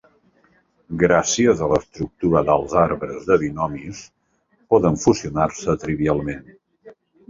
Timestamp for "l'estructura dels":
1.73-2.75